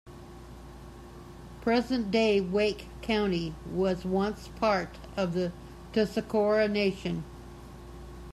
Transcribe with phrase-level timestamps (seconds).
[1.61, 5.51] Present day Wake County was once part of the
[5.93, 7.23] Tuscarora nation.